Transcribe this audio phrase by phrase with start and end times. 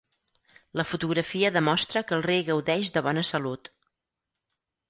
[0.79, 3.71] La fotografia demostra que el rei gaudeix de bona salut.